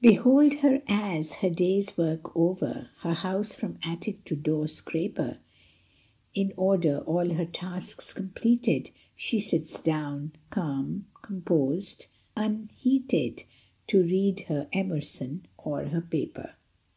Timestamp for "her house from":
2.98-3.78